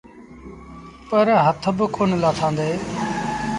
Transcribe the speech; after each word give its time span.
پر 1.09 1.25
هٿ 1.45 1.63
با 1.77 1.85
ڪونا 1.95 2.17
لآٿآݩدي۔ 2.23 2.69